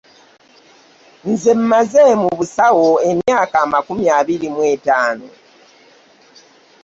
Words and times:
Nze 1.31 1.51
mazze 1.69 2.03
mu 2.21 2.29
busawo 2.37 2.89
emyaka 3.09 3.55
amakumi 3.65 4.05
abbiri 4.17 4.47
mu 4.55 4.61
etaano. 4.73 5.27